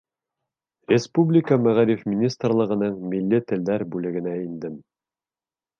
[0.91, 4.83] Республика Мәғариф министрлығының милли телдәр бүлегенә индем.